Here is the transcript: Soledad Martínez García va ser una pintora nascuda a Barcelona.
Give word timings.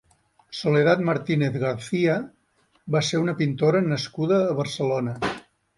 Soledad 0.59 1.03
Martínez 1.09 1.59
García 1.65 2.15
va 2.97 3.05
ser 3.11 3.23
una 3.27 3.39
pintora 3.45 3.87
nascuda 3.95 4.45
a 4.49 4.59
Barcelona. 4.65 5.21